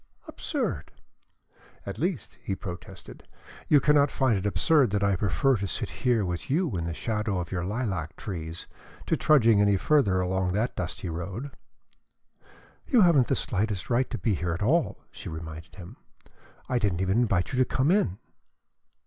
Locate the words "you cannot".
3.67-4.09